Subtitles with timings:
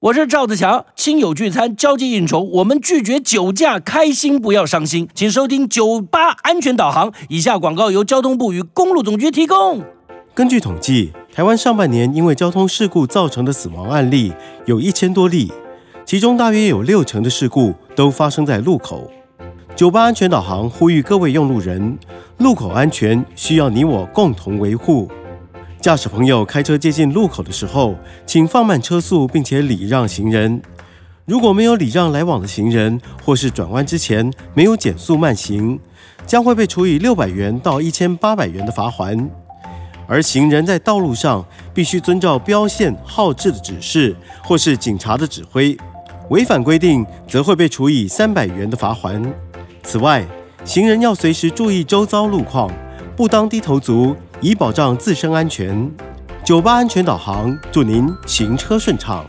[0.00, 5.08] 我是赵子强，亲友聚餐、交际应酬，我们拒绝酒驾，开心不要伤心。
[5.12, 7.12] 请收听酒吧安全导航。
[7.28, 9.82] 以下广告由交通部与公路总局提供。
[10.32, 14.32] 根据统计，台湾上半年因为交通事故造成的死亡案例
[14.66, 15.52] 有一千多例，
[16.04, 19.10] 其中大约有六成的事故都发生在路口。
[19.74, 21.98] 酒吧安全导航呼吁各位用路人，
[22.36, 25.10] 路口安全需要你我共同维护。
[25.88, 27.96] 驾驶朋友开车接近路口的时候，
[28.26, 30.60] 请放慢车速，并且礼让行人。
[31.24, 35.80] 如果没有礼让来往的行人，或是转弯之前没有减速慢行，
[36.26, 39.30] 将会被处以六百元到一千八百元的罚款。
[40.06, 41.42] 而行人在道路上
[41.72, 44.14] 必须遵照标线、号志的指示，
[44.44, 45.74] 或是警察的指挥，
[46.28, 49.22] 违反规定则会被处以三百元的罚款。
[49.82, 50.22] 此外，
[50.66, 52.70] 行人要随时注意周遭路况，
[53.18, 54.14] 不当低头族。
[54.40, 55.90] 以保障自身安全，
[56.44, 59.26] 酒吧安全导航，祝您行车顺畅。